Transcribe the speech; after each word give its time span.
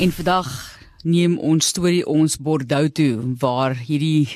En 0.00 0.12
vandag 0.12 0.46
neem 1.04 1.34
ons 1.44 1.66
storie 1.66 2.06
ons 2.08 2.38
Bordeaux 2.40 2.88
toe 2.96 3.34
waar 3.42 3.74
hierdie 3.76 4.30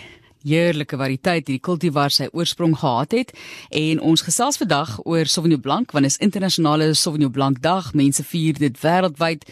heerlike 0.45 0.99
variëteit 1.01 1.47
hierdie 1.47 1.63
kultivar 1.65 2.13
sy 2.13 2.27
oorsprong 2.37 2.75
gehad 2.83 3.15
het. 3.17 3.31
En 3.73 4.03
ons 4.05 4.25
gesels 4.27 4.61
vandag 4.61 4.99
oor 5.09 5.25
Sauvignon 5.25 5.63
Blanc 5.65 5.95
want 5.97 6.05
is 6.05 6.19
internasionale 6.21 6.91
Sauvignon 6.93 7.33
Blanc 7.33 7.63
dag. 7.65 7.95
Mense 7.97 8.27
vier 8.29 8.61
dit 8.61 8.77
wêreldwyd 8.83 9.47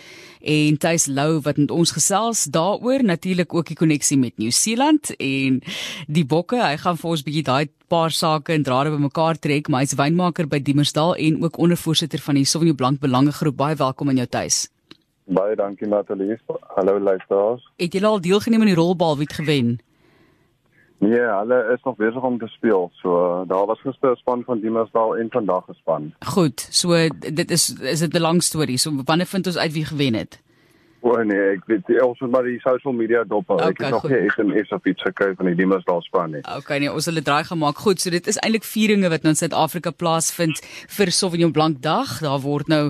en 0.57 0.77
Thys 0.85 1.09
Lou 1.09 1.39
wat 1.47 1.63
met 1.63 1.73
ons 1.73 1.95
gesels 1.97 2.45
daaroor 2.53 3.07
natuurlik 3.09 3.57
ook 3.57 3.73
die 3.73 3.79
koneksie 3.81 4.21
met 4.21 4.37
Nieu-Seeland 4.37 5.15
en 5.17 5.63
die 6.13 6.27
bokke. 6.29 6.61
Hy 6.61 6.77
gaan 6.85 7.01
vir 7.01 7.15
ons 7.15 7.25
bietjie 7.25 7.47
daai 7.49 7.73
paar 7.89 8.13
sake 8.13 8.53
en 8.53 8.69
drade 8.69 8.93
bymekaar 8.93 9.41
trek 9.41 9.73
maar 9.73 9.87
hy's 9.87 9.97
wynmaker 9.97 10.45
by 10.45 10.61
Diemersdal 10.61 11.17
en 11.17 11.41
ook 11.41 11.57
ondervoorsitter 11.57 12.21
van 12.21 12.43
die 12.43 12.45
Sauvignon 12.45 12.77
Blanc 12.77 13.01
belangegroep. 13.01 13.57
Baie 13.65 13.81
welkom 13.81 14.13
in 14.13 14.21
jou 14.27 14.29
tuis 14.29 14.67
Baie 15.25 15.57
dankie 15.57 15.89
Natalie. 15.89 16.39
Hallo 16.75 17.01
luisteraars. 17.01 17.71
Het 17.77 17.93
julle 17.93 18.07
al 18.07 18.21
deelgeneem 18.21 18.61
aan 18.61 18.67
die 18.67 18.75
rolbal 18.75 19.17
wie 19.17 19.27
het 19.27 19.33
gewen? 19.33 19.81
Nee, 20.99 21.21
hulle 21.21 21.73
is 21.75 21.83
nog 21.83 21.97
besig 21.97 22.23
om 22.23 22.39
te 22.39 22.47
speel. 22.47 22.91
So 22.93 23.45
daar 23.49 23.67
was 23.67 23.81
gister 23.81 24.11
'n 24.11 24.17
span 24.17 24.43
van 24.45 24.61
Diemersdal 24.61 25.17
en 25.17 25.31
vandag 25.31 25.65
gespan. 25.65 26.15
Goed. 26.19 26.69
So 26.71 27.09
dit 27.19 27.51
is 27.51 27.75
is 27.81 27.99
dit 27.99 28.15
'n 28.15 28.21
lang 28.21 28.43
storie. 28.43 28.79
So 28.79 28.91
wanneer 29.05 29.27
vind 29.27 29.47
ons 29.47 29.59
uit 29.59 29.73
wie 29.73 29.85
gewen 29.85 30.15
het? 30.15 30.42
O 31.03 31.17
oh, 31.17 31.23
nee, 31.27 31.57
ek 31.57 31.65
weet 31.67 31.89
ons 32.05 32.21
moet 32.23 32.31
maar 32.31 32.47
die 32.47 32.61
social 32.63 32.95
media 32.95 33.25
dop 33.27 33.49
hou. 33.51 33.57
Okay, 33.59 33.73
ek 33.73 33.81
het 33.83 33.95
nog 33.97 34.05
nie 34.07 34.21
SMS 34.31 34.71
of 34.77 34.85
iets 34.87 35.03
gekry 35.03 35.33
van 35.39 35.49
die 35.51 35.57
Dimasdal 35.59 36.03
span 36.07 36.37
nie. 36.37 36.43
Okay 36.61 36.79
nee, 36.79 36.93
ons 36.93 37.09
het 37.09 37.11
hulle 37.11 37.25
draai 37.27 37.43
gemaak. 37.49 37.81
Goed, 37.83 37.99
so 37.99 38.13
dit 38.15 38.29
is 38.31 38.39
eintlik 38.39 38.63
vieringe 38.67 39.11
wat 39.11 39.27
nou 39.27 39.33
in 39.35 39.39
Suid-Afrika 39.41 39.91
plaasvind 39.91 40.61
vir 40.97 41.11
Sauvignon 41.11 41.51
Blanc 41.55 41.81
Dag. 41.83 42.13
Daar 42.23 42.39
word 42.45 42.71
nou 42.71 42.85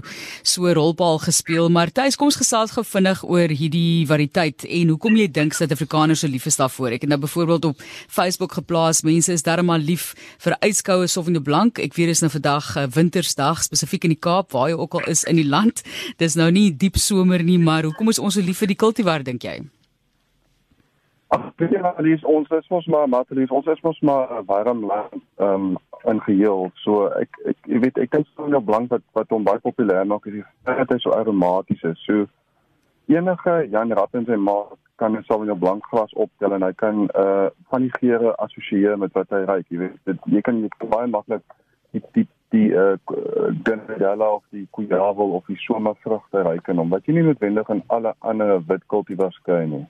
so 0.44 0.68
rolbal 0.76 1.22
gespeel, 1.24 1.70
maar 1.72 1.88
tuis 1.88 2.18
kom 2.20 2.28
ons 2.28 2.36
gesels 2.36 2.74
gou 2.76 2.84
vinnig 2.84 3.22
oor 3.24 3.48
hierdie 3.48 4.04
variëteit 4.10 4.66
en 4.68 4.92
hoekom 4.92 5.16
jy 5.16 5.30
dink 5.32 5.56
Suid-Afrikaners 5.56 6.20
so 6.26 6.28
lief 6.28 6.50
is 6.50 6.60
daarvoor. 6.60 6.98
Ek 6.98 7.06
het 7.06 7.14
nou 7.14 7.20
byvoorbeeld 7.24 7.70
op 7.72 7.80
Facebook 8.12 8.58
geplaas, 8.60 9.00
mense 9.08 9.32
is 9.32 9.46
darmal 9.48 9.80
lief 9.80 10.12
vir 10.44 10.58
yskoue 10.68 11.08
Sauvignon 11.08 11.44
Blanc. 11.48 11.80
Ek 11.80 11.96
weet 11.96 12.12
dis 12.12 12.24
nou 12.24 12.30
vandag 12.36 12.74
uh, 12.76 12.86
wintersdag 12.92 13.64
spesifiek 13.64 14.04
in 14.04 14.16
die 14.18 14.20
Kaap 14.20 14.52
waar 14.52 14.68
jy 14.68 14.76
ook 14.76 15.00
al 15.00 15.10
is 15.16 15.24
in 15.24 15.40
die 15.40 15.48
land. 15.48 15.80
Dis 16.20 16.36
nou 16.36 16.50
nie 16.52 16.68
diep 16.76 17.00
somer 17.00 17.40
nie, 17.40 17.56
maar 17.62 17.88
hoekom 17.88 18.01
is 18.08 18.18
ons 18.18 18.34
so 18.34 18.40
lief 18.40 18.58
vir 18.58 18.68
die 18.68 18.80
kultivar 18.84 19.22
dink 19.22 19.44
jy? 19.44 19.60
Ag, 21.32 21.52
weet 21.56 21.70
jy 21.70 21.80
Alice, 21.80 22.26
ons 22.26 22.50
is 22.50 22.68
mos 22.68 22.86
maar 22.86 23.08
Matlies, 23.08 23.50
ons 23.50 23.66
is 23.66 23.80
mos 23.82 24.00
maar 24.00 24.28
'n 24.40 24.44
warm 24.46 24.84
land 24.86 25.22
ehm 25.38 25.54
um, 25.54 25.78
in 26.04 26.20
geheel. 26.20 26.70
So 26.84 27.06
ek 27.06 27.30
ek 27.46 27.56
jy 27.66 27.78
weet 27.78 27.98
ek 27.98 28.10
dink 28.10 28.26
so 28.34 28.46
'n 28.46 28.64
blank 28.64 28.90
wat 28.90 29.02
wat 29.12 29.30
hom 29.30 29.44
baie 29.44 29.58
populêr 29.58 30.06
maak 30.06 30.26
is 30.26 30.44
dit 30.66 30.90
is 30.96 31.02
so 31.02 31.10
aromaties 31.10 31.82
is. 31.82 32.04
So 32.04 32.26
enige 33.06 33.68
Jan 33.70 33.92
Ratten 33.92 34.24
se 34.24 34.36
maak 34.36 34.78
kan 34.96 35.16
'n 35.16 35.24
Sauvignon 35.24 35.58
Blanc 35.58 35.84
glas 35.90 36.12
optel 36.12 36.52
en 36.52 36.62
hy 36.62 36.72
kan 36.72 37.08
uh 37.24 37.48
van 37.70 37.80
die 37.80 37.94
geure 38.00 38.36
assosieer 38.36 38.98
met 38.98 39.12
wat 39.12 39.30
hy 39.30 39.42
ruik, 39.44 39.66
jy 39.68 39.78
weet. 39.78 39.98
Dit 40.04 40.18
jy 40.24 40.40
kan 40.40 40.60
dit 40.60 40.74
baie 40.78 41.06
maklik 41.06 41.42
die 41.90 42.02
die 42.12 42.28
die 42.52 42.68
uh 42.70 42.96
Grenadella 43.64 44.28
of 44.36 44.44
die 44.50 44.66
Cuyavol 44.76 45.34
of 45.38 45.48
die 45.48 45.58
somervrugte 45.64 46.44
ryk 46.44 46.68
in 46.68 46.80
hom 46.82 46.92
wat 46.92 47.08
jy 47.08 47.16
nie 47.16 47.26
noodwendig 47.26 47.68
in 47.72 47.82
alle 47.96 48.14
ander 48.20 48.60
wit 48.68 48.86
kultivars 48.92 49.38
kry 49.48 49.64
nie. 49.66 49.84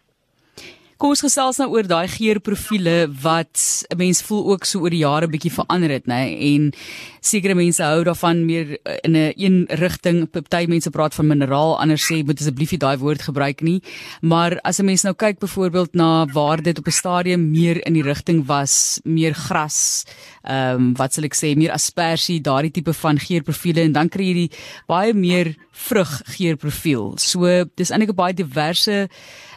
Kom 1.03 1.17
ons 1.17 1.25
gesels 1.25 1.57
nou 1.59 1.67
oor 1.75 1.83
daai 1.91 2.07
geurprofiele 2.07 3.09
wat 3.25 3.59
'n 3.91 3.99
mens 3.99 4.23
voel 4.23 4.53
ook 4.53 4.65
so 4.65 4.79
oor 4.79 4.95
die 4.95 5.03
jare 5.03 5.27
bietjie 5.27 5.51
verander 5.51 5.91
het, 5.91 6.07
nê? 6.07 6.39
En 6.55 6.73
sekere 7.21 7.55
mense 7.55 7.83
hou 7.83 8.05
daarvan 8.05 8.47
meer 8.47 8.79
eh, 8.85 8.99
in 9.03 9.17
'n 9.17 9.33
een, 9.37 9.67
rigting. 9.69 10.31
Party 10.31 10.67
mense 10.69 10.91
praat 10.91 11.15
van 11.15 11.27
mineraal, 11.27 11.81
ander 11.81 11.99
sê 11.99 12.25
moet 12.25 12.39
asseblief 12.39 12.71
nie 12.71 12.79
daai 12.79 12.97
woord 12.99 13.23
gebruik 13.23 13.63
nie. 13.63 13.83
Maar 14.21 14.61
as 14.63 14.79
'n 14.79 14.85
mens 14.85 15.03
nou 15.03 15.15
kyk 15.15 15.41
byvoorbeeld 15.41 15.95
na 15.95 16.27
waar 16.27 16.63
dit 16.63 16.79
op 16.79 16.87
'n 16.87 16.91
stadium 16.91 17.51
meer 17.51 17.85
in 17.87 17.95
die 17.95 18.03
rigting 18.03 18.47
was, 18.47 19.01
meer 19.03 19.35
gras, 19.35 20.05
ehm 20.45 20.75
um, 20.75 20.95
wat 20.95 21.15
sal 21.15 21.25
ek 21.25 21.35
sê, 21.35 21.57
meer 21.57 21.73
aspersie, 21.73 22.41
daardie 22.41 22.71
tipe 22.71 22.93
van 22.93 23.19
geurprofiele 23.19 23.81
en 23.81 23.93
dan 23.93 24.09
kry 24.09 24.25
jy 24.25 24.35
die 24.35 24.51
baie 24.87 25.15
meer 25.15 25.57
vrug 25.73 26.23
geurprofiel. 26.25 27.15
So 27.17 27.65
dis 27.75 27.91
eintlik 27.91 28.11
'n 28.11 28.15
baie 28.15 28.35
diverse 28.35 29.09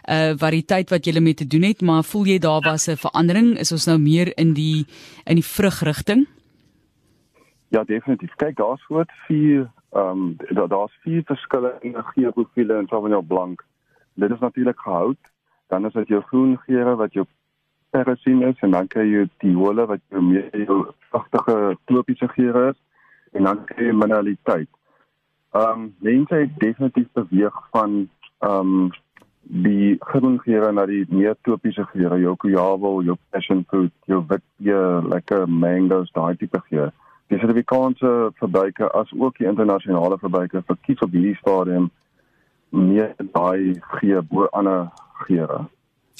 'n 0.07 0.13
uh, 0.13 0.33
variëteit 0.37 0.89
wat 0.89 1.05
jy 1.05 1.13
mee 1.35 1.47
te 1.47 1.57
doen 1.57 1.67
het, 1.67 1.81
maar 1.81 2.03
voel 2.03 2.25
jy 2.25 2.39
daar 2.39 2.61
was 2.61 2.87
'n 2.87 2.95
verandering? 2.95 3.57
Is 3.59 3.71
ons 3.71 3.85
nou 3.85 3.99
meer 3.99 4.37
in 4.37 4.53
die 4.53 4.85
in 5.25 5.35
die 5.35 5.43
vrugrigting? 5.43 6.27
Ja, 7.69 7.83
definitief. 7.83 8.35
Kyk, 8.35 8.55
daar's 8.55 8.83
groot 8.85 9.11
vier 9.27 9.69
ehm 9.91 10.35
um, 10.49 10.67
daar's 10.67 10.93
vier 11.03 11.23
verskillende 11.25 12.03
geurprofiele 12.03 12.79
in 12.79 12.87
Sauvignon 12.87 13.27
Blanc. 13.27 13.63
Dit 14.13 14.31
is 14.31 14.39
natuurlik 14.39 14.79
gehout, 14.79 15.31
dan 15.67 15.85
is 15.85 15.93
dit 15.93 16.07
jou 16.07 16.21
groen 16.21 16.57
geure 16.57 16.95
wat 16.95 17.13
jou 17.13 17.25
persiene 17.89 18.47
is 18.47 18.59
en 18.59 18.71
dan 18.71 18.87
kry 18.87 19.05
jy 19.11 19.29
die 19.37 19.55
hole 19.55 19.85
wat 19.85 19.99
jou 20.09 20.21
meer 20.21 20.65
jou 20.65 20.85
vrugtige 21.09 21.77
tropiese 21.85 22.27
geure 22.27 22.69
is 22.69 22.79
en 23.31 23.43
dan 23.43 23.65
kry 23.65 23.85
jy 23.85 23.93
mineraliteit. 23.93 24.69
Ehm 25.51 25.71
um, 25.71 25.95
mense 25.99 26.35
het 26.35 26.59
definitief 26.59 27.07
beweeg 27.13 27.67
van 27.71 28.09
ehm 28.39 28.59
um, 28.59 28.91
die 29.45 29.97
geure 29.99 30.71
na 30.73 30.85
die 30.85 31.05
meer 31.09 31.35
tropiese 31.43 31.85
geure, 31.91 32.17
jou 32.19 32.35
guava, 32.41 33.03
jou 33.05 33.17
passion 33.31 33.65
fruit, 33.69 33.93
jou 34.05 34.23
wit 34.29 34.43
peer, 34.57 35.01
lekker 35.09 35.47
mangoes, 35.47 36.11
daai 36.13 36.35
tipe 36.37 36.61
geure. 36.69 36.91
Die 37.29 37.39
Suid-Afrikaanse 37.39 38.31
verbruiker 38.39 38.89
as 38.93 39.09
ook 39.17 39.37
die 39.37 39.47
internasionale 39.47 40.17
verbruiker 40.21 40.63
verkies 40.65 41.01
op 41.01 41.13
hierdie 41.13 41.37
stadium 41.39 41.89
meer 42.69 43.13
daai 43.33 43.79
geur 43.99 44.21
bo 44.29 44.49
ander 44.51 44.89
geure. 45.25 45.65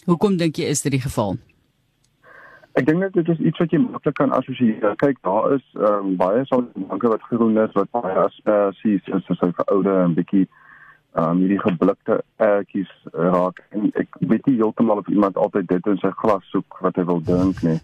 Hoekom 0.06 0.38
dink 0.38 0.57
jy 0.57 0.69
is 0.69 0.81
dit 0.86 0.94
die 0.97 1.02
geval? 1.02 1.38
Ek 2.75 2.86
dink 2.86 3.06
dit 3.16 3.30
is 3.31 3.40
iets 3.40 3.62
wat 3.62 3.72
jy 3.72 3.80
maklik 3.80 4.18
kan 4.19 4.34
assosieer. 4.36 4.96
Kyk, 5.00 5.22
daar 5.24 5.53
is 5.56 5.63
um, 5.80 6.16
baie 6.19 6.44
soorte 6.50 7.12
wat 7.13 7.24
groen 7.30 7.57
is 7.62 7.74
wat 7.78 7.90
baie 7.96 8.18
asperges 8.25 8.81
is, 9.07 9.24
soos 9.25 9.42
hy 9.42 9.52
veroude 9.56 9.94
en 10.03 10.16
bietjie 10.18 10.44
um 11.15 11.39
hierdie 11.39 11.59
geblikte 11.61 12.19
ertjies 12.43 12.91
raak 13.13 13.61
en 13.69 13.87
ek 14.01 14.17
weet 14.19 14.45
nie 14.49 14.57
heeltemal 14.59 14.99
of 14.99 15.07
iemand 15.07 15.37
altyd 15.39 15.69
dit 15.71 15.87
in 15.91 15.99
sy 16.01 16.11
glas 16.21 16.43
soek 16.51 16.79
wat 16.83 16.99
hy 16.99 17.05
wil 17.07 17.23
drink 17.23 17.61
nie. 17.63 17.79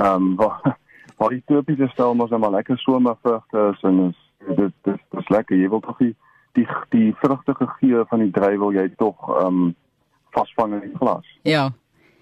Um 0.00 0.34
waar 0.40 0.76
waar 1.20 1.36
die 1.36 1.44
tropiese 1.46 1.90
stel 1.92 2.16
mos 2.18 2.32
net 2.32 2.40
maar 2.40 2.56
lekker 2.56 2.80
somervrugte 2.82 3.68
is 3.72 3.84
en 3.90 4.00
is 4.08 4.56
dit 4.56 4.74
dit 4.88 5.20
is 5.20 5.32
lekker 5.36 5.60
jy 5.60 5.68
wil 5.68 5.84
tog 5.84 6.00
die 6.00 6.14
die 6.56 6.66
die 6.94 7.12
vrugtige 7.20 7.68
geur 7.78 8.08
van 8.10 8.24
die 8.24 8.32
druiwe 8.32 8.60
wil 8.64 8.76
jy 8.80 8.88
tog 8.96 9.28
um 9.44 9.74
vasvang 10.34 10.80
in 10.80 10.86
die 10.88 10.98
glas. 10.98 11.28
Ja 11.44 11.70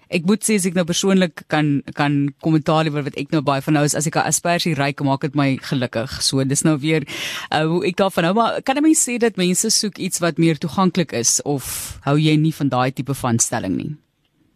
ek 0.09 0.25
moet 0.25 0.43
sê 0.43 0.55
as 0.55 0.65
ek 0.65 0.75
nou 0.75 0.85
persoonlik 0.85 1.43
kan 1.47 1.81
kan 1.93 2.33
kommentaar 2.41 2.83
lewer 2.85 3.03
wat 3.03 3.17
ek 3.17 3.31
nou 3.31 3.41
baie 3.41 3.61
van 3.61 3.73
nou 3.73 3.83
is 3.83 3.95
as 3.95 4.07
ek 4.07 4.15
'n 4.15 4.27
aspersie 4.27 4.75
ryk 4.75 5.01
maak 5.03 5.21
dit 5.21 5.35
my 5.35 5.57
gelukkig. 5.57 6.21
So 6.21 6.43
dis 6.43 6.63
nou 6.63 6.77
weer 6.77 7.03
uh, 7.51 7.79
ek 7.85 7.97
daarvan 7.97 8.25
hou 8.25 8.33
maar 8.33 8.61
kan 8.61 8.77
'n 8.77 8.83
mens 8.83 9.03
sê 9.07 9.17
dat 9.17 9.37
mense 9.37 9.69
soek 9.69 9.97
iets 9.97 10.19
wat 10.19 10.37
meer 10.37 10.57
toeganklik 10.57 11.11
is 11.13 11.41
of 11.45 11.99
hou 12.03 12.17
jy 12.17 12.35
nie 12.37 12.53
van 12.53 12.69
daai 12.69 12.91
tipe 12.91 13.13
van 13.13 13.39
stelling 13.39 13.75
nie? 13.77 13.95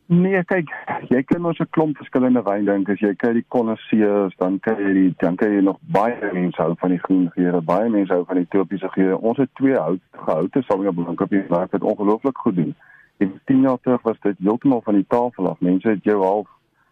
Nee, 0.08 0.40
kyk, 0.48 0.70
jy 1.12 1.20
kan 1.28 1.46
ons 1.46 1.60
'n 1.60 1.68
klomp 1.76 1.98
verskillende 2.00 2.42
wyn 2.42 2.64
dink 2.66 2.90
as 2.90 3.02
jy 3.04 3.12
kyk 3.14 3.34
die 3.34 3.46
connoisseurs, 3.52 4.34
dan 4.40 4.56
kyk 4.60 4.80
jy 4.80 4.94
die 4.94 5.16
dan 5.20 5.36
kyk 5.36 5.52
jy 5.52 5.62
nog 5.62 5.80
baie 5.92 6.32
mense 6.32 6.62
hou 6.64 6.76
van 6.80 6.92
die 6.96 7.04
groen 7.04 7.28
geure, 7.36 7.60
baie 7.62 7.90
mense 7.90 8.14
hou 8.14 8.24
van 8.24 8.38
die 8.38 8.48
tropiese 8.48 8.88
geure. 8.96 9.20
Ons 9.20 9.38
het 9.38 9.52
twee 9.60 9.76
hout 9.76 10.00
gehoute 10.14 10.64
Sauvignon 10.64 10.96
Blanc 10.96 11.22
op 11.22 11.30
die 11.30 11.44
mark 11.50 11.72
wat 11.76 11.84
ongelooflik 11.84 12.38
goed 12.38 12.56
doen. 12.56 12.76
En 13.18 13.42
10 13.46 13.62
jaar 13.62 13.80
terug 13.82 14.02
was 14.02 14.20
dit 14.20 14.38
heeltemal 14.38 14.82
van 14.82 14.94
die 14.94 15.06
tafel 15.08 15.50
af. 15.50 15.60
Mense 15.60 15.90
het 15.90 16.04
jou 16.04 16.24
half 16.24 16.48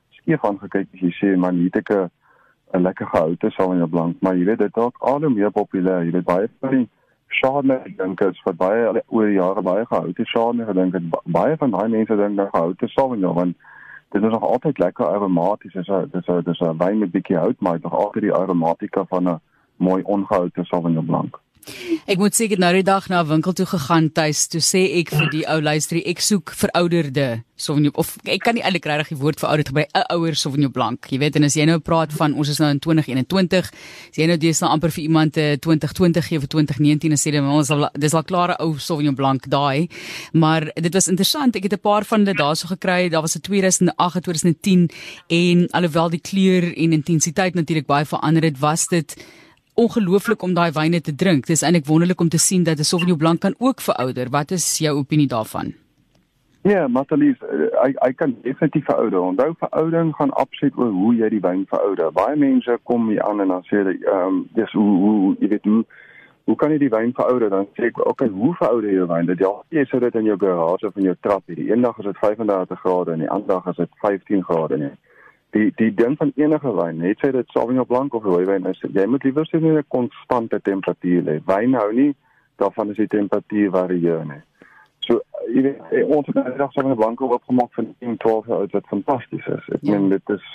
skeef 0.10 0.46
aangekyk 0.46 0.88
as 0.94 1.00
jy 1.00 1.12
sê 1.20 1.38
man, 1.38 1.60
hier 1.62 1.70
het 1.74 1.82
ek 1.84 2.10
'n 2.74 2.82
lekker 2.82 3.08
gehoute 3.08 3.50
Sauvignon 3.50 3.90
Blanc, 3.90 4.16
maar 4.22 4.36
jy 4.36 4.46
weet 4.46 4.58
dit 4.58 4.74
dalk 4.74 4.96
al 5.00 5.22
hoe 5.22 5.30
meer 5.30 5.52
populêr. 5.52 6.04
Jy 6.06 6.12
weet 6.12 6.26
baie 6.26 6.50
van 6.60 6.70
die 6.70 6.90
Chardonnay 7.28 7.94
drinkers 7.98 8.42
wat 8.44 8.58
baie 8.58 9.04
oor 9.08 9.26
die 9.26 9.38
jare 9.38 9.62
baie 9.62 9.86
gehoute 9.86 10.26
Chardonnay 10.26 10.66
gedink 10.66 10.94
het. 10.94 11.04
Baie 11.24 11.58
van 11.58 11.72
daai 11.72 11.88
mense 11.88 12.16
dink 12.16 12.38
dat 12.38 12.50
gehoute 12.50 12.88
Sauvignon 12.88 13.34
want 13.34 13.56
dit 14.12 14.24
is 14.24 14.32
nog 14.32 14.44
altyd 14.44 14.78
lekker 14.78 15.06
aromaties. 15.06 15.74
Dit 15.74 15.88
is 15.88 16.12
dit 16.12 16.28
is 16.28 16.44
dis 16.44 16.60
'n 16.60 16.78
wyn 16.78 17.00
met 17.00 17.12
bietjie 17.12 17.38
hout, 17.38 17.60
maar 17.60 17.80
nog 17.82 17.94
altyd 17.94 18.24
die 18.24 18.34
aromatika 18.34 19.06
van 19.06 19.30
'n 19.30 19.40
mooi 19.78 20.04
ongehoute 20.04 20.64
Sauvignon 20.64 21.06
Blanc. 21.06 21.45
Ek 22.06 22.18
moet 22.18 22.36
sê 22.36 22.46
ek 22.46 22.52
het 22.52 22.60
nou 22.60 22.74
die 22.74 22.84
dag 22.84 23.10
na 23.10 23.24
winkel 23.26 23.54
toe 23.54 23.66
gegaan 23.66 24.12
tuis 24.14 24.48
toe 24.48 24.62
sê 24.62 24.86
ek 25.02 25.10
vir 25.10 25.30
die 25.32 25.46
ou 25.50 25.60
luisterie 25.62 26.06
ek 26.06 26.22
soek 26.22 26.54
verouderde 26.54 27.44
Sauvignon 27.56 27.96
of 27.96 28.18
ek 28.28 28.44
kan 28.44 28.54
nie 28.56 28.64
eintlik 28.64 28.86
regtig 28.86 29.16
die 29.16 29.22
woord 29.22 29.40
verouderd 29.40 29.70
gebruik 29.72 29.90
'n 29.96 30.06
ouer 30.14 30.36
Sauvignon 30.36 30.72
Blanc 30.72 31.08
jy 31.10 31.18
weet 31.20 31.36
en 31.36 31.44
as 31.44 31.56
jy 31.56 31.66
nou 31.66 31.80
praat 31.80 32.12
van 32.14 32.34
ons 32.34 32.50
is 32.50 32.60
nou 32.60 32.70
in 32.70 32.80
2021 32.80 33.72
as 33.72 34.18
jy 34.18 34.28
nou 34.28 34.38
dis 34.38 34.60
nou 34.62 34.70
amper 34.72 34.92
vir 34.92 35.04
iemand 35.04 35.38
'n 35.38 35.58
2020 35.60 36.28
gee 36.28 36.40
vir 36.40 36.48
2019 36.48 37.12
en 37.12 37.18
sê 37.18 37.32
dan 37.32 37.48
ons 37.50 37.70
al 37.72 37.90
dis 37.94 38.14
al 38.14 38.24
klare 38.24 38.56
ou 38.60 38.78
Sauvignon 38.78 39.16
Blanc 39.16 39.48
daai. 39.50 39.88
Maar 40.34 40.72
dit 40.76 40.94
was 40.94 41.08
interessant. 41.08 41.56
Ek 41.56 41.64
het 41.64 41.74
'n 41.74 41.80
paar 41.80 42.06
van 42.06 42.26
hulle 42.26 42.34
daarso 42.34 42.68
gekry. 42.68 43.10
Daar 43.10 43.22
was 43.22 43.36
'n 43.36 43.42
2008 43.42 44.24
2010 44.24 44.90
en 45.28 45.68
alhoewel 45.72 46.10
die 46.10 46.22
kleur 46.22 46.64
en 46.78 46.94
intensiteit 46.94 47.54
natuurlik 47.54 47.88
baie 47.88 48.06
verander 48.06 48.44
het 48.44 48.60
was 48.60 48.88
dit 48.88 49.16
ongelooflik 49.76 50.44
om 50.44 50.54
daai 50.54 50.72
wyne 50.72 51.02
te 51.02 51.16
drink. 51.16 51.48
Dis 51.48 51.64
eintlik 51.64 51.86
wonderlik 51.86 52.22
om 52.22 52.30
te 52.30 52.40
sien 52.40 52.64
dat 52.64 52.80
'n 52.80 52.84
Sauvignon 52.84 53.18
Blanc 53.18 53.40
kan 53.40 53.56
ook 53.58 53.82
verouder. 53.82 54.30
Wat 54.30 54.52
is 54.52 54.78
jou 54.78 54.98
opinie 54.98 55.28
daarvan? 55.28 55.74
Ja, 56.66 56.88
Matalies, 56.88 57.38
hy 57.84 57.92
hy 57.94 58.14
kan 58.18 58.32
definitief 58.42 58.86
verouder. 58.86 59.20
Onthou 59.22 59.54
veroudering 59.60 60.16
gaan 60.16 60.32
absoluut 60.34 60.78
oor 60.78 60.90
hoe 60.90 61.16
jy 61.16 61.30
die 61.30 61.40
wyn 61.40 61.66
verouder. 61.70 62.12
Baie 62.12 62.36
mense 62.36 62.80
kom 62.84 63.10
hier 63.10 63.22
aan 63.22 63.42
en 63.42 63.48
dan 63.48 63.62
sê 63.68 63.84
hulle 63.84 63.94
ehm 63.94 64.28
um, 64.28 64.40
dis 64.58 64.72
hoe 64.72 64.98
hoe 65.04 65.36
jy 65.40 65.48
weet 65.48 65.66
hoe 65.70 65.86
hoe 66.46 66.56
kan 66.56 66.72
jy 66.74 66.78
die 66.78 66.90
wyn 66.90 67.14
verouder? 67.14 67.50
Dan 67.50 67.68
sê 67.78 67.92
ek, 67.92 68.02
okay, 68.06 68.28
hoe 68.30 68.56
verouder 68.58 68.90
jy 68.90 69.06
wyn? 69.06 69.30
Dat 69.30 69.40
jy 69.46 69.52
jy 69.78 69.86
sou 69.92 70.00
dit 70.02 70.16
in 70.16 70.26
jou 70.32 70.38
garage 70.42 70.88
of 70.88 70.98
in 70.98 71.04
jou 71.04 71.16
trap 71.22 71.44
hierdie 71.46 71.70
eendag 71.70 72.02
is 72.02 72.10
dit 72.10 72.18
35 72.18 72.82
grade 72.82 73.14
en 73.14 73.20
die 73.20 73.30
ander 73.30 73.48
dag 73.48 73.70
is 73.70 73.84
dit 73.84 74.02
15 74.02 74.44
grade 74.50 74.78
nie. 74.78 74.90
Die 74.90 75.15
die 75.56 75.94
ding 75.96 76.18
van 76.20 76.32
enige 76.36 76.72
wyn, 76.76 76.98
net 77.00 77.22
sê 77.24 77.32
dit 77.32 77.54
Sauvignon 77.54 77.88
Blanc 77.88 78.14
of 78.18 78.26
rooiwyn 78.28 78.68
is, 78.72 78.82
jy 78.82 79.06
moet 79.08 79.24
liewer 79.24 79.46
sien 79.48 79.64
'n 79.64 79.84
konstante 79.88 80.60
temperatuur 80.62 81.24
hê. 81.32 81.38
Wyn 81.48 81.74
hou 81.80 81.92
nie 81.94 82.16
daarvan 82.60 82.90
as 82.90 83.00
die 83.00 83.08
temperatuur 83.08 83.72
varieer 83.72 84.26
nie. 84.26 84.42
So 85.00 85.22
jy 85.54 85.62
weet 85.62 85.80
ons 86.06 86.28
het 86.28 86.36
nou 86.36 86.70
Sauvignon 86.72 86.96
Blanc 86.96 87.22
opgemaak 87.22 87.74
van 87.74 87.96
10 88.00 88.18
12 88.18 88.48
jaar 88.48 88.58
oud 88.58 88.72
wat 88.72 88.88
fantasties 88.88 89.48
is. 89.48 89.68
Ek 89.70 89.82
ja. 89.82 89.92
meen 89.92 90.10
dit 90.10 90.30
is 90.30 90.46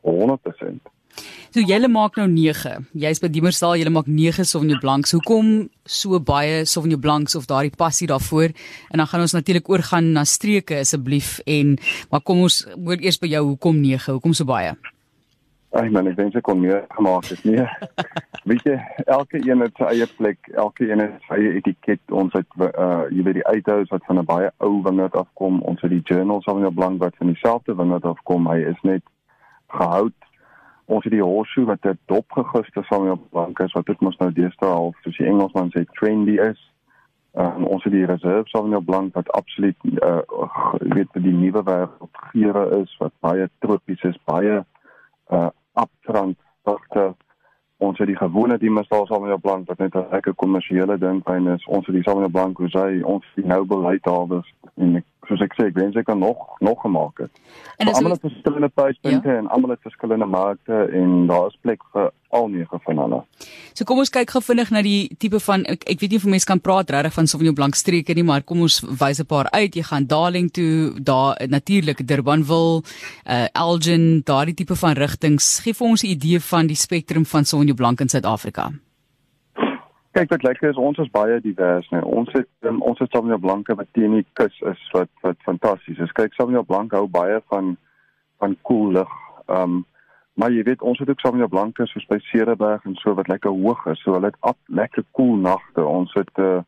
100%. 0.00 0.95
So 1.56 1.62
julle 1.64 1.88
maak 1.88 2.18
nou 2.20 2.26
9. 2.28 2.88
Jy's 3.00 3.22
by 3.22 3.30
Diemersdal, 3.32 3.78
julle 3.80 3.92
maak 3.94 4.08
9 4.12 4.44
Sauvignon 4.44 4.80
Blancs. 4.82 5.14
Hoekom 5.16 5.70
so 5.88 6.18
baie 6.20 6.66
Sauvignon 6.68 7.00
Blancs 7.00 7.36
of 7.38 7.46
daardie 7.48 7.72
passie 7.72 8.08
daarvoor? 8.10 8.52
En 8.92 9.00
dan 9.00 9.08
gaan 9.08 9.24
ons 9.24 9.32
natuurlik 9.32 9.70
oorgaan 9.72 10.12
na 10.12 10.26
streke 10.28 10.82
asseblief 10.82 11.38
en 11.46 11.78
maar 12.10 12.20
kom 12.20 12.42
ons 12.44 12.66
hoor 12.74 13.00
eers 13.00 13.16
by 13.22 13.30
jou 13.32 13.42
hoekom 13.54 13.80
9? 13.80 14.18
Hoekom 14.18 14.36
so 14.36 14.44
baie? 14.44 14.74
Ag 15.76 15.88
man, 15.92 16.06
ek 16.08 16.16
dink 16.16 16.36
ek 16.38 16.44
kon 16.46 16.60
meer 16.60 16.84
gemaak 16.94 17.26
het 17.28 17.42
nie. 17.44 17.64
weet 18.48 18.68
jy, 18.68 18.76
elke 19.12 19.40
een 19.40 19.64
het 19.64 19.80
sy 19.80 19.88
eie 19.90 20.06
plek, 20.18 20.52
elke 20.54 20.86
een 20.88 21.02
het 21.02 21.26
sy 21.26 21.40
eie 21.40 21.56
etiket. 21.58 22.04
Ons 22.12 22.36
het 22.36 22.46
uh 22.68 23.08
jy 23.12 23.24
weet 23.26 23.40
die 23.40 23.48
uithouers 23.48 23.90
wat 23.92 24.04
van 24.08 24.20
'n 24.20 24.28
baie 24.28 24.52
ou 24.64 24.78
wingerd 24.84 25.16
afkom. 25.16 25.60
Ons 25.64 25.80
het 25.84 25.92
die 25.92 26.04
journals 26.04 26.44
Sauvignon 26.44 26.76
Blanc 26.76 27.00
wat 27.00 27.16
van 27.16 27.32
dieselfde 27.32 27.76
wingerd 27.80 28.04
afkom. 28.04 28.48
Hy 28.48 28.60
is 28.76 28.80
net 28.84 29.04
gehout 29.72 30.25
ons 30.86 31.04
het 31.04 31.12
die 31.12 31.22
horseshoe 31.22 31.66
wat 31.66 31.84
'n 31.84 31.98
dopgeguste 32.06 32.82
Samuel 32.82 33.20
Blanc 33.30 33.58
is 33.58 33.72
wat 33.72 33.86
dit 33.86 34.00
mos 34.00 34.16
nou 34.16 34.32
deesdae 34.32 34.70
al 34.70 34.94
soos 35.02 35.16
die 35.16 35.26
Engelsman 35.26 35.70
sê 35.74 35.84
trendy 35.98 36.38
is. 36.40 36.60
Um, 37.32 37.64
ons 37.64 37.84
het 37.84 37.92
die 37.92 38.06
reserve 38.06 38.48
Sauvignon 38.48 38.84
Blanc 38.84 39.14
wat 39.14 39.32
absoluut 39.32 39.76
uh, 39.84 40.20
weet 40.78 41.08
vir 41.12 41.22
die 41.22 41.34
nuwe 41.36 41.62
wêreld 41.62 42.20
geure 42.32 42.80
is 42.80 42.96
wat 42.98 43.12
baie 43.20 43.50
tropies 43.58 44.02
is, 44.02 44.16
baie 44.24 44.64
uh 45.30 45.50
upfront 45.76 46.38
dogter 46.64 47.12
ons 47.76 47.98
het 47.98 48.08
die 48.08 48.16
gewone 48.16 48.56
die 48.58 48.70
mesal 48.72 49.04
Sauvignon 49.06 49.40
Blanc 49.40 49.68
wat 49.68 49.78
net 49.78 49.94
'n 49.94 50.06
lekker 50.10 50.34
kommersiële 50.34 50.98
ding 50.98 51.20
is. 51.54 51.66
Ons 51.66 51.86
het 51.86 51.94
die 51.94 52.02
Sauvignon 52.02 52.30
Blanc 52.30 52.58
Rosé, 52.58 53.04
ons 53.04 53.24
die 53.34 53.46
Noble 53.46 53.80
Light 53.88 54.04
Harvest 54.04 54.54
en 54.76 54.96
ek, 54.96 55.04
soos 55.28 55.42
ek 55.44 55.54
sê, 55.56 55.68
ek 55.70 55.78
wens 55.78 55.96
ek 55.96 56.06
kan 56.08 56.18
nog 56.18 56.36
nog 56.64 56.80
gemaak 56.82 57.24
het. 57.24 57.40
En 57.78 57.90
almal 57.92 58.16
het 58.16 58.24
verskillende 58.24 58.68
pryspunte 58.68 59.28
ja? 59.28 59.40
en 59.40 59.48
almal 59.48 59.74
het 59.76 59.82
verskillende 59.82 60.26
markte 60.26 60.86
en 61.00 61.26
daar 61.30 61.50
is 61.50 61.58
plek 61.60 61.82
vir 61.92 62.10
al 62.36 62.48
nege 62.52 62.78
van 62.84 62.98
hulle. 62.98 63.20
So 63.74 63.84
kom 63.88 64.00
ons 64.02 64.12
kyk 64.12 64.30
gou 64.34 64.42
vinnig 64.44 64.72
na 64.74 64.82
die 64.84 65.08
tipe 65.20 65.40
van 65.42 65.66
ek, 65.70 65.84
ek 65.92 66.00
weet 66.02 66.14
nie 66.14 66.20
of 66.20 66.28
mense 66.30 66.48
kan 66.48 66.62
praat 66.62 66.90
regtig 66.94 67.16
van 67.16 67.30
Sauvignon 67.30 67.56
Blanc 67.58 67.78
streke 67.78 68.16
nie, 68.16 68.26
maar 68.26 68.44
kom 68.46 68.64
ons 68.66 68.80
wys 68.86 69.20
'n 69.20 69.26
paar 69.26 69.50
uit. 69.52 69.76
Jy 69.76 69.82
gaan 69.82 70.06
Darling 70.06 70.50
toe, 70.50 70.94
daar 71.00 71.36
natuurlik 71.48 72.06
Durbanville, 72.06 72.82
uh 73.26 73.46
Elgin, 73.52 74.22
daardie 74.24 74.54
tipe 74.54 74.76
van 74.76 74.92
rigtings. 74.92 75.60
Gee 75.60 75.74
vir 75.74 75.86
ons 75.86 76.02
'n 76.02 76.06
idee 76.16 76.40
van 76.40 76.66
die 76.66 76.76
spektrum 76.76 77.24
van 77.24 77.44
Sauvignon 77.44 77.76
Blanc 77.76 78.00
in 78.00 78.08
Suid-Afrika. 78.08 78.72
Kyk 80.16 80.30
wat 80.32 80.42
lekker 80.46 80.70
is, 80.70 80.78
ons 80.80 80.96
is 81.02 81.10
baie 81.12 81.34
divers, 81.44 81.88
nee. 81.92 82.04
Ons 82.08 82.30
het 82.32 82.48
um, 82.64 82.78
ons 82.88 83.00
het 83.02 83.12
Sauvignon 83.12 83.40
Blanc 83.40 83.66
wat 83.68 83.88
teen 83.92 84.14
die 84.16 84.24
kus 84.38 84.54
is 84.70 84.84
wat 84.94 85.10
wat 85.26 85.36
fantasties 85.44 85.98
is. 86.00 86.14
Kyk 86.16 86.32
Sauvignon 86.32 86.64
Blanc 86.64 86.94
hou 86.96 87.02
baie 87.12 87.42
van 87.52 87.74
van 88.40 88.54
koel 88.62 88.86
cool 88.86 88.96
lug. 89.00 89.12
Um 89.52 89.82
maar 90.40 90.52
jy 90.52 90.64
weet 90.64 90.82
ons 90.84 90.98
het 91.00 91.10
ook 91.12 91.20
Sauvignon 91.20 91.52
Blanc 91.52 91.82
soos 91.84 92.08
by 92.08 92.16
Cereberg 92.30 92.88
en 92.88 92.96
so 93.02 93.12
wat 93.18 93.28
lekker 93.28 93.52
hoog 93.52 93.84
is. 93.92 94.00
So 94.04 94.16
hulle 94.16 94.30
het 94.32 94.40
ab, 94.40 94.56
lekker 94.80 95.04
koel 95.10 95.34
cool 95.34 95.44
nagte. 95.50 95.84
Ons 95.84 96.16
het 96.16 96.32
'n 96.38 96.48
uh, 96.48 96.64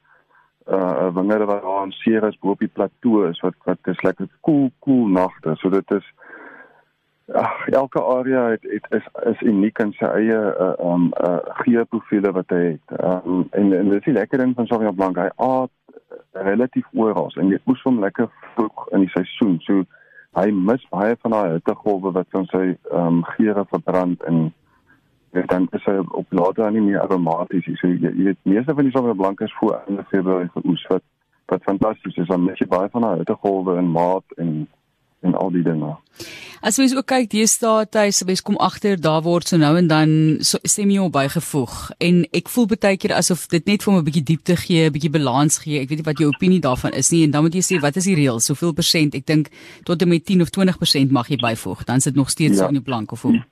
uh, 0.68 0.76
uh 0.76 1.10
wingerde 1.16 1.48
wat 1.48 1.62
daar 1.62 1.84
in 1.84 1.92
Ceres 1.92 2.38
bo 2.38 2.50
op 2.50 2.58
die 2.58 2.74
plateau 2.76 3.28
is 3.30 3.40
wat 3.40 3.56
wat 3.64 3.78
is 3.84 4.02
lekker 4.02 4.28
koel 4.40 4.40
cool, 4.40 4.70
koel 4.78 5.00
cool 5.00 5.08
nagte. 5.08 5.56
So 5.56 5.70
dit 5.70 5.90
is 5.90 6.12
Ag, 7.32 7.66
elke 7.69 8.02
area 8.02 8.48
het, 8.48 8.62
het 8.62 8.86
is 8.88 9.06
is 9.30 9.40
uniek 9.40 9.78
in 9.78 9.90
sy 9.98 10.08
eie 10.16 10.36
uh 10.66 10.69
um 10.80 11.10
uh 11.20 11.36
geoprofiele 11.60 12.30
wat 12.32 12.54
hy 12.54 12.60
het. 12.60 12.94
Um 13.04 13.42
en 13.50 13.72
en 13.76 13.90
dit 13.90 13.98
is 13.98 14.06
die 14.06 14.14
lekker 14.16 14.40
ding 14.40 14.54
van 14.56 14.66
Sauvignon 14.66 14.96
Blanc. 14.96 15.20
Hy 15.20 15.28
aard 15.36 15.75
relatief 16.32 16.86
oral 16.96 17.28
en 17.36 17.50
jy 17.52 17.58
oes 17.69 17.82
hom 17.84 18.00
lekker 18.00 18.30
vroeg 18.54 18.86
in 18.96 19.04
die 19.04 19.12
seisoen. 19.12 19.58
So 19.66 19.84
hy 20.40 20.46
mis 20.56 20.86
baie 20.88 21.19
van 21.20 21.36
daai 21.36 21.58
hittegolwe 21.58 22.14
wat 22.16 22.32
van 22.32 22.48
sy 22.54 22.64
um 22.96 23.20
geure 23.34 23.66
verbrand 23.74 24.24
en 24.24 24.48
en 25.36 25.46
dan 25.52 25.69
is 25.76 25.84
hy 25.84 25.98
op 26.00 26.32
later 26.32 26.64
dan 26.64 26.78
nie 26.78 26.86
meer 26.86 27.02
aromaties. 27.04 27.69
So 27.82 27.92
jy, 27.92 28.08
jy 28.08 28.31
weet 28.31 28.40
meeste 28.48 28.72
van 28.72 28.88
die 28.88 28.96
Sauvignon 28.96 29.20
Blanc 29.20 29.44
is 29.44 29.56
voor 29.60 29.82
in 29.86 30.00
Februarie 30.08 30.48
geoes 30.56 30.88
wat 30.88 31.04
wat 31.52 31.69
fantasties 31.69 32.16
is. 32.16 32.32
Dan 32.32 32.48
mis 32.48 32.64
baie 32.72 32.88
van 32.96 33.04
daai 33.04 33.20
hittegolwe 33.20 33.76
in 33.76 33.92
Maart 33.92 34.40
en 34.40 34.56
en 35.28 35.36
al 35.38 35.52
die 35.54 35.64
dinge. 35.66 35.96
As 36.58 36.78
mens 36.80 36.94
ook 36.96 37.06
kyk, 37.06 37.34
hy 37.38 38.10
se 38.10 38.25
bes 38.26 38.42
kom 38.42 38.56
agter, 38.58 38.96
daar 38.98 39.22
word 39.22 39.46
so 39.46 39.58
nou 39.60 39.76
en 39.78 39.86
dan 39.86 40.10
so, 40.42 40.58
semio 40.66 41.06
bygevoeg 41.14 41.76
en 42.02 42.25
ek 42.34 42.50
voel 42.50 42.66
baie 42.72 42.98
keer 42.98 43.14
asof 43.14 43.46
dit 43.52 43.64
net 43.70 43.84
vir 43.84 43.92
my 43.94 44.00
'n 44.00 44.08
bietjie 44.08 44.25
diepte 44.30 44.56
gee, 44.56 44.88
'n 44.88 44.92
bietjie 44.92 45.10
balans 45.10 45.58
gee. 45.62 45.80
Ek 45.80 45.88
weet 45.88 46.02
nie 46.02 46.08
wat 46.10 46.19
jou 46.19 46.28
opinie 46.28 46.60
daarvan 46.60 46.92
is 46.94 47.12
nie 47.12 47.22
en 47.25 47.30
dan 47.30 47.42
moet 47.42 47.54
jy 47.54 47.62
sê 47.62 47.80
wat 47.80 47.96
is 47.96 48.04
die 48.04 48.16
reël? 48.16 48.40
Soveel 48.40 48.72
persent? 48.72 49.14
Ek 49.14 49.26
dink 49.26 49.50
tot 49.84 50.02
en 50.02 50.08
met 50.08 50.25
10 50.25 50.42
of 50.42 50.50
20% 50.50 51.10
mag 51.10 51.28
jy 51.28 51.36
byvoeg. 51.36 51.84
Dan 51.84 52.00
sit 52.00 52.14
nog 52.14 52.31
steeds 52.31 52.58
ja. 52.58 52.66
in 52.66 52.74
die 52.74 52.82
blank 52.82 53.12
of 53.12 53.22
hoe. 53.22 53.44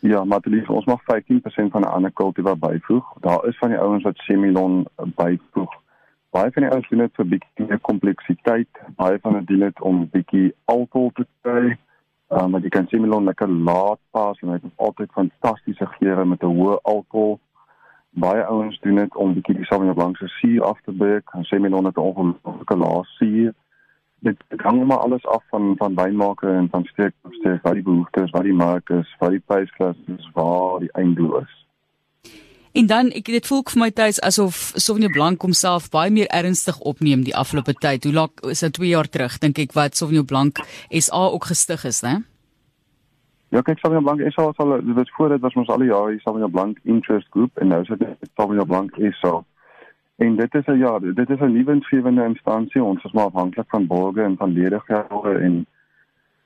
Ja, 0.00 0.24
maar 0.24 0.40
dit 0.40 0.52
is 0.52 0.68
ons 0.68 0.84
mag 0.84 1.00
15% 1.02 1.72
van 1.72 1.82
'n 1.82 1.90
ander 1.96 2.12
kultivar 2.12 2.58
byvoeg. 2.58 3.04
Daar 3.20 3.48
is 3.48 3.58
van 3.58 3.70
die 3.70 3.78
ouens 3.78 4.02
wat 4.02 4.16
semilon 4.16 4.86
byvoeg 5.16 5.72
baie 6.34 6.50
van 6.52 6.64
die 6.64 6.70
ouens 6.72 6.88
doen 6.90 7.04
dit 7.04 7.18
vir 7.18 7.26
bietjie 7.32 7.66
meer 7.68 7.80
kompleksiteit, 7.86 8.82
baie 8.98 9.18
van 9.22 9.36
dit 9.38 9.46
doen 9.52 9.64
dit 9.68 9.82
om 9.90 10.04
bietjie 10.10 10.48
alkohol 10.72 11.12
te 11.18 11.26
kry. 11.46 11.76
Ehm 12.34 12.56
um, 12.56 12.62
jy 12.64 12.72
kan 12.74 12.88
sien 12.90 13.04
Melon 13.04 13.28
lekker 13.30 13.50
laat 13.68 14.00
pas 14.16 14.40
en 14.42 14.50
hy 14.50 14.58
het 14.58 14.84
altyd 14.86 15.12
fantastiese 15.14 15.86
geure 15.98 16.24
met 16.24 16.42
'n 16.42 16.56
hoë 16.58 16.78
alkohol. 16.82 17.38
Baie 18.24 18.42
ouens 18.44 18.80
doen 18.80 18.98
dit 19.02 19.16
om 19.16 19.34
bietjie 19.34 19.56
die 19.60 19.64
Sauvignon 19.64 19.94
Blanc 19.94 20.16
se 20.16 20.28
suur 20.28 20.64
af 20.64 20.80
te 20.80 20.92
breek. 20.92 21.30
En 21.34 21.46
sê 21.46 21.60
Melon 21.60 21.84
het 21.84 21.96
'n 21.96 22.08
ongelooflike 22.10 22.76
laas 22.76 23.16
suur. 23.18 23.54
Dit 24.18 24.38
hang 24.56 24.84
maar 24.86 24.98
alles 25.06 25.26
af 25.26 25.42
van 25.50 25.74
van 25.76 25.94
wynmaker 25.94 26.54
en 26.54 26.68
van 26.70 26.84
steek 26.84 27.14
of 27.22 27.34
steek 27.34 27.62
wat 27.62 27.74
die 27.74 27.82
behoeftes, 27.82 28.30
wat 28.30 28.42
die 28.42 28.60
mark 28.66 28.90
is, 28.90 29.16
wat 29.18 29.30
die 29.30 29.44
prysklas 29.46 29.96
is, 30.06 30.30
waar 30.32 30.78
die 30.80 30.92
einddoel 30.92 31.38
is. 31.38 31.63
En 32.74 32.86
dan 32.86 33.12
ek 33.14 33.28
dit 33.30 33.46
voel 33.46 33.60
vir 33.70 33.78
my 33.78 33.86
tuis 33.94 34.16
asof 34.26 34.72
Sauvignon 34.82 35.12
Blanc 35.14 35.44
homself 35.46 35.84
baie 35.94 36.10
meer 36.10 36.26
ernstig 36.34 36.80
opneem 36.82 37.20
die 37.22 37.34
afgelope 37.38 37.70
tyd. 37.78 38.02
Hoe 38.02 38.14
lank 38.16 38.42
is 38.50 38.64
dit 38.66 38.74
2 38.80 38.88
jaar 38.90 39.06
terug 39.06 39.36
dink 39.38 39.60
ek 39.62 39.76
wat 39.78 39.94
Sauvignon 39.94 40.26
Blanc 40.26 40.58
SA 40.90 41.20
ook 41.36 41.46
gestig 41.52 41.84
is, 41.86 42.00
né? 42.02 42.16
Ja, 43.54 43.62
kyk 43.62 43.78
Sauvignon 43.78 44.02
Blanc 44.08 44.24
SA 44.34 44.48
was 44.48 44.58
al 44.58 44.74
dit 44.82 45.12
voor 45.14 45.36
dit 45.36 45.46
was 45.46 45.54
ons 45.62 45.70
al 45.70 45.86
die 45.86 45.92
jare 45.92 46.18
Sauvignon 46.24 46.50
Blanc 46.50 46.80
Interest 46.82 47.30
Group 47.30 47.62
en 47.62 47.70
nou 47.70 47.80
is 47.86 47.92
dit 47.94 48.32
Sauvignon 48.34 48.66
Blanc 48.66 48.98
SA. 49.20 49.36
En 50.18 50.34
dit 50.42 50.54
is 50.54 50.66
'n 50.66 50.78
ja, 50.78 50.98
dit 50.98 51.30
is 51.30 51.38
'n 51.38 51.54
nuwensgewende 51.54 52.24
instansie. 52.24 52.82
Ons 52.82 53.04
is 53.04 53.12
maar 53.12 53.30
afhanklik 53.30 53.68
van 53.68 53.86
borge 53.86 54.22
en 54.22 54.36
van 54.36 54.52
ledighede 54.52 55.38
en 55.46 55.66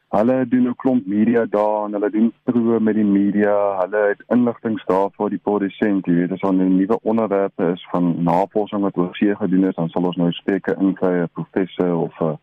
Hulle 0.09 0.49
doen 0.49 0.69
'n 0.69 0.77
klomp 0.77 1.07
media 1.07 1.45
daar 1.45 1.85
en 1.85 1.93
hulle 1.93 2.11
doen 2.11 2.33
proe 2.43 2.81
met 2.81 2.95
die 2.95 3.05
media. 3.05 3.79
Hulle 3.81 4.09
het 4.09 4.23
inligting 4.29 4.83
daar 4.85 5.11
vir 5.17 5.31
die 5.31 5.39
produsent, 5.43 6.07
jy 6.07 6.15
weet, 6.15 6.33
as 6.33 6.41
daar 6.41 6.53
'n 6.53 6.77
nuwe 6.77 6.99
onderwerpe 7.03 7.73
is 7.73 7.87
van 7.91 8.23
navorsing 8.23 8.83
wat 8.83 8.97
oor 8.97 9.15
see 9.17 9.37
gedoen 9.37 9.65
is, 9.65 9.75
dan 9.75 9.89
sal 9.89 10.05
ons 10.05 10.17
nou 10.17 10.33
spreeke 10.33 10.77
inkry 10.81 11.21
'n 11.21 11.29
professor 11.33 11.97
of 11.97 12.21
'n 12.21 12.39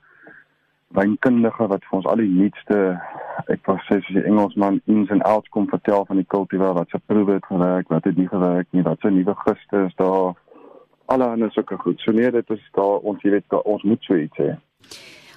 wynkundige 0.88 1.68
wat 1.68 1.84
vir 1.86 1.98
ons 1.98 2.06
al 2.06 2.16
die 2.16 2.30
nuutste 2.30 3.02
ek 3.48 3.60
sê 3.66 3.98
as 3.98 4.08
die 4.14 4.24
Engelsman 4.24 4.82
ins 4.86 5.10
en 5.10 5.22
outs 5.22 5.50
kom 5.50 5.68
vertel 5.68 6.06
van 6.06 6.16
die 6.16 6.30
kultivar 6.36 6.74
wat 6.74 6.90
se 6.90 7.00
proe 7.06 7.26
het 7.32 7.46
gewerk, 7.46 7.90
wat 7.90 8.04
het 8.04 8.18
nie 8.18 8.28
gewerk 8.28 8.68
nie, 8.72 8.84
wat 8.84 9.00
se 9.00 9.10
nuwe 9.10 9.36
giste 9.36 9.86
is 9.86 9.96
daar. 9.96 10.34
Alle 11.06 11.26
ander 11.26 11.52
sulke 11.52 11.78
goed. 11.78 12.00
So 12.00 12.12
nee, 12.12 12.32
dit 12.32 12.50
is 12.50 12.70
daar 12.72 13.02
ons 13.02 13.22
jy 13.22 13.30
weet 13.30 13.60
ons 13.64 13.84
moet 13.84 14.04
so 14.04 14.16
iets 14.16 14.38
hê. 14.38 14.56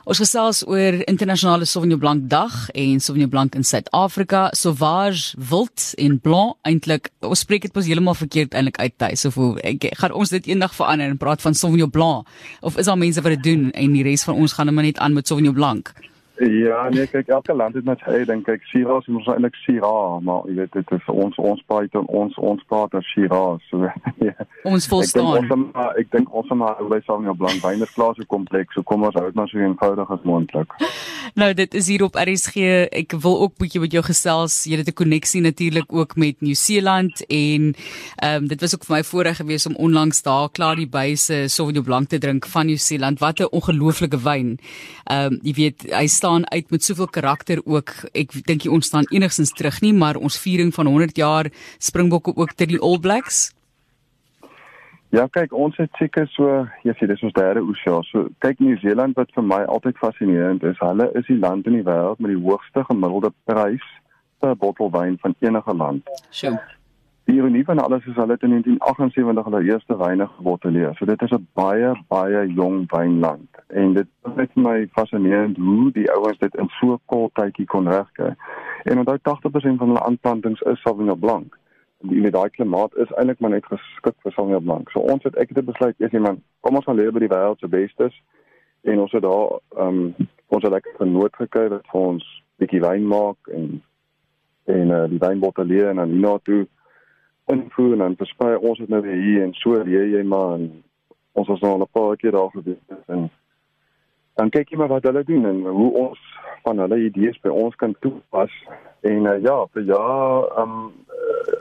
Ons 0.08 0.22
gesels 0.22 0.62
oor 0.64 0.94
internasionale 1.04 1.66
Sauvignon 1.68 1.98
Blanc 2.00 2.22
dag 2.32 2.54
en 2.72 3.00
Sauvignon 3.04 3.28
Blanc 3.28 3.52
in 3.58 3.64
Suid-Afrika, 3.64 4.46
Sauvage 4.56 5.36
Wild 5.50 5.90
en 6.00 6.14
Blanc 6.24 6.56
eintlik. 6.64 7.10
Ons 7.20 7.42
spreek 7.44 7.66
dit 7.66 7.76
mos 7.76 7.84
heeltemal 7.84 8.16
verkeerd 8.16 8.56
eintlik 8.56 8.80
uit 8.80 8.94
tuis 8.96 9.26
of 9.28 9.36
hoe 9.36 9.50
ek 9.68 9.84
gaan 10.00 10.16
ons 10.16 10.32
dit 10.32 10.48
eendag 10.48 10.72
verander 10.72 11.12
en 11.12 11.20
praat 11.20 11.44
van 11.44 11.52
Sauvignon 11.52 11.92
Blanc 11.92 12.24
of 12.64 12.80
is 12.80 12.88
daar 12.88 12.96
mense 12.96 13.20
wat 13.20 13.36
dit 13.36 13.44
doen 13.50 13.68
en 13.68 13.98
die 13.98 14.06
res 14.06 14.24
van 14.24 14.40
ons 14.40 14.56
gaan 14.56 14.72
maar 14.72 14.88
net 14.88 14.96
aan 14.96 15.12
met 15.12 15.28
Sauvignon 15.28 15.52
Blanc? 15.60 15.92
Ja, 16.38 16.88
nee, 16.88 17.07
kyk 17.11 17.28
elke 17.35 17.54
land 17.54 17.75
het 17.75 17.87
net 17.88 17.99
sy 18.04 18.12
eie 18.14 18.26
ding. 18.28 18.45
Kyk, 18.47 18.62
Shiraz 18.71 19.07
is 19.11 19.16
ons 19.18 19.26
eintlik 19.33 19.57
Shiraz, 19.59 20.21
maar 20.23 20.45
jy 20.47 20.54
weet 20.61 20.76
dit 20.76 20.92
is 20.95 21.07
ons 21.11 21.35
ons 21.42 21.62
praat 21.66 21.97
ons 21.99 22.37
ons 22.38 22.61
praat 22.71 22.92
as 22.95 23.09
Shiraz. 23.11 23.64
So, 23.73 23.88
ja. 24.26 24.47
Ons 24.68 24.87
verstaan. 24.87 25.40
Ek 25.42 25.49
dink 25.50 25.57
ons, 25.57 25.97
ek 25.99 26.12
dink 26.14 26.37
ons 26.38 26.52
maar 26.61 26.78
by 26.92 27.00
Samuel 27.09 27.35
Blank 27.38 27.64
Wynersglas 27.64 28.21
so 28.21 28.30
kompleks. 28.30 28.76
So 28.78 28.87
kom 28.87 29.07
ons 29.09 29.18
hou 29.18 29.25
dit 29.26 29.38
maar 29.38 29.50
so 29.50 29.59
eenvoudig 29.59 30.12
as 30.14 30.28
moontlik. 30.28 30.76
Nou 31.38 31.50
dit 31.59 31.75
is 31.80 31.90
hier 31.90 32.07
op 32.07 32.18
RSG. 32.23 32.68
Ek 33.02 33.18
wil 33.18 33.40
ook 33.42 33.59
bietjie 33.59 33.83
met 33.83 33.99
jou 33.99 34.04
gesels. 34.07 34.61
Jy 34.71 34.78
het 34.78 34.92
'n 34.95 34.99
koneksie 35.02 35.42
natuurlik 35.42 35.90
ook 35.90 36.16
met 36.16 36.38
Nieu-Seeland 36.40 37.26
en 37.26 37.75
ehm 38.23 38.45
um, 38.45 38.47
dit 38.47 38.61
was 38.61 38.75
ook 38.75 38.87
vir 38.87 38.97
my 38.97 39.02
voorreg 39.02 39.42
geweest 39.42 39.66
om 39.66 39.75
onlangs 39.75 40.23
daar 40.23 40.49
klaar 40.50 40.76
die 40.76 40.88
byse 40.88 41.49
Sauvignon 41.49 41.85
Blanc 41.85 42.09
te 42.09 42.18
drink 42.18 42.47
van 42.47 42.66
Nieu-Seeland. 42.66 43.18
Wat 43.18 43.40
'n 43.40 43.50
ongelooflike 43.50 44.23
wyn. 44.23 44.59
Ehm 45.04 45.33
um, 45.33 45.38
jy 45.42 45.54
weet 45.54 45.83
hy 45.90 46.07
staan 46.07 46.27
uit 46.28 46.70
met 46.70 46.85
soveel 46.85 47.08
karakter 47.08 47.61
ook. 47.64 47.90
Ek 48.12 48.32
dink 48.44 48.66
ons 48.68 48.87
staan 48.87 49.08
enigstens 49.11 49.52
terug 49.52 49.80
nie, 49.80 49.92
maar 49.92 50.16
ons 50.16 50.38
viering 50.40 50.75
van 50.75 50.87
100 50.87 51.16
jaar 51.16 51.49
Springbokke 51.78 52.37
ook 52.37 52.52
ter 52.52 52.66
die 52.66 52.80
All 52.80 52.99
Blacks. 52.99 53.52
Ja, 55.11 55.25
kyk, 55.32 55.52
ons 55.56 55.76
het 55.80 55.90
seker 55.97 56.26
so, 56.28 56.66
jy 56.85 56.92
sê 56.99 57.06
dis 57.08 57.23
ons 57.25 57.32
derde 57.32 57.62
oesjaar. 57.64 58.04
So 58.11 58.28
kyk 58.44 58.58
Nieu-Seeland 58.61 59.16
wat 59.16 59.30
vir 59.32 59.47
my 59.47 59.62
altyd 59.64 59.97
fascinerend 59.97 60.66
is. 60.68 60.76
Hulle 60.82 61.08
is 61.16 61.25
die 61.30 61.38
land 61.40 61.66
in 61.66 61.78
die 61.78 61.87
wêreld 61.87 62.20
met 62.20 62.35
die 62.35 62.42
hoogste 62.42 62.85
gemiddelde 62.90 63.32
prys 63.49 63.87
per 64.44 64.52
bottel 64.61 64.92
wyn 64.92 65.16
van 65.23 65.35
enige 65.40 65.75
land. 65.75 66.12
Sjoe. 66.28 66.58
Die 67.28 67.37
ironie 67.37 67.64
van 67.64 67.80
alles 67.80 68.04
is 68.08 68.16
hulle 68.16 68.37
het 68.37 68.44
in 68.44 68.52
1978 68.56 69.49
hulle 69.49 69.64
eerste 69.70 69.97
wyne 69.97 70.28
gebottelleer. 70.37 70.92
So 70.99 71.08
dit 71.08 71.23
is 71.23 71.32
'n 71.32 71.49
baie 71.56 71.94
baie 72.08 72.44
jong 72.52 72.85
wynland 72.92 73.57
en 73.68 73.94
dit 73.94 74.06
is 74.26 74.34
net 74.34 74.52
vir 74.54 74.62
my 74.62 74.76
fascinerend 74.96 75.56
hoe 75.56 75.92
die 75.92 76.10
ouens 76.12 76.38
dit 76.38 76.54
in 76.54 76.68
so 76.80 77.00
kort 77.04 77.34
tydjie 77.34 77.66
kon 77.66 77.88
regkry. 77.88 78.34
En 78.84 78.98
onthou 78.98 79.18
80% 79.18 79.80
van 79.80 79.92
hulle 79.92 80.04
aanplantings 80.04 80.60
is 80.60 80.80
Sauvignon 80.82 81.18
Blanc 81.18 81.58
die 81.98 82.20
met 82.20 82.32
daai 82.32 82.50
klimaat 82.50 82.94
is 82.94 83.10
eintlik 83.10 83.40
maar 83.40 83.50
net 83.50 83.66
geskik 83.66 84.14
vir 84.22 84.32
Samuel 84.32 84.60
Blanc. 84.60 84.90
So 84.90 85.00
ons 85.00 85.25
het 85.26 85.37
ek 85.37 85.50
het 85.54 85.66
besluit 85.66 85.98
eers 85.98 86.14
iemand 86.14 86.42
kom 86.60 86.78
ons 86.78 86.87
gaan 86.87 86.96
leer 86.96 87.12
by 87.12 87.25
die 87.25 87.32
wêreld 87.32 87.58
se 87.58 87.68
bestes 87.68 88.14
en 88.87 89.00
ons 89.02 89.12
het 89.12 89.22
daar 89.22 89.58
ehm 89.76 90.02
um, 90.04 90.28
ons 90.48 90.62
het 90.64 90.72
lekker 90.72 90.94
genoot 90.96 91.34
gekry 91.37 91.66
wat 91.68 91.88
vir 91.92 92.00
ons 92.00 92.26
bietjie 92.62 92.82
wyn 92.84 93.06
maak 93.06 93.50
en 93.52 93.82
en 94.64 94.92
uh, 94.94 95.04
die 95.10 95.18
wynbottelleer 95.18 95.90
en 95.90 96.00
dan 96.02 96.14
hierna 96.14 96.38
toe 96.44 96.66
invoer 97.52 97.96
en 97.96 98.04
dan 98.04 98.16
versprei 98.20 98.54
ons 98.56 98.78
dit 98.78 98.88
nou 98.88 99.02
weer 99.02 99.20
hier 99.25 99.42
en 99.42 99.54
so 99.58 99.82
leer 99.82 100.06
jy 100.14 100.22
maar 100.22 100.54
en 100.54 100.70
ons 101.32 101.48
was 101.48 101.60
nou 101.60 101.72
al 101.75 101.87
'n 101.87 101.92
paar 101.98 102.16
keer 102.16 102.32
daar 102.32 102.50
gewees 102.54 103.08
en 103.08 103.30
dan 104.38 104.52
kyk 104.54 104.71
jy 104.71 104.78
maar 104.78 104.92
wat 104.95 105.07
hulle 105.09 105.25
doen 105.26 105.49
en 105.50 105.64
hoe 105.66 105.90
ons 106.07 106.21
van 106.62 106.78
hulle 106.85 107.00
idees 107.09 107.38
by 107.42 107.50
ons 107.50 107.75
kan 107.80 107.95
toepas 108.04 108.54
en 109.09 109.26
uh, 109.26 109.37
ja 109.42 109.59
vir 109.75 109.90
ja 109.90 110.07
um, 110.62 110.88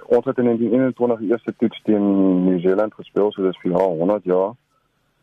ons 0.08 0.26
het 0.26 0.38
in 0.38 0.56
die 0.60 0.70
21 0.72 1.22
eerste 1.28 1.54
toets 1.58 1.82
teen 1.84 2.06
Nieu-Seeland 2.46 2.94
gespeel, 2.94 3.32
so 3.32 3.44
dis 3.44 3.60
vir 3.64 3.76
haar 3.76 3.98
100 4.00 4.30
jaar. 4.32 4.54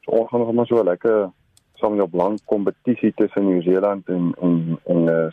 So 0.04 0.18
ons 0.18 0.28
gaan 0.30 0.44
nog 0.44 0.52
maar 0.52 0.68
so 0.68 0.84
lekker 0.84 1.30
saam 1.80 2.00
op 2.00 2.10
blank 2.10 2.44
kompetisie 2.44 3.12
tussen 3.16 3.48
Nieu-Seeland 3.48 4.08
en 4.08 4.32
en 4.40 4.78
en 4.84 5.08
uh, 5.08 5.30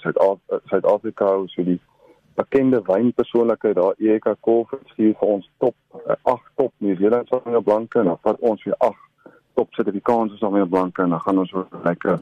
Suid-Afrika, 0.66 1.34
so 1.48 1.63
die 1.63 1.80
bekende 2.40 2.82
wynpersoonlikheid 2.88 3.75
daar 3.75 3.94
Erika 3.98 4.36
Kolf 4.40 4.74
stuur 4.94 5.16
vir 5.20 5.28
ons 5.28 5.50
top 5.58 5.75
8 6.24 6.25
uh, 6.32 6.38
top 6.56 6.74
Nieu-Seeland 6.78 7.28
saam 7.28 7.56
op 7.56 7.68
blanke 7.68 8.00
en 8.00 8.13
dan 8.13 8.22
vat 8.22 8.40
ons 8.40 8.63
weer 8.63 8.78
8 8.78 9.11
top 9.62 9.74
Suid-Afrikaanse 9.77 10.38
saam 10.38 10.58
op 10.62 10.70
blanke 10.70 11.01
en 11.01 11.10
dan 11.13 11.22
gaan 11.22 11.39
ons 11.44 11.50
so 11.53 11.68
lekker 11.86 12.22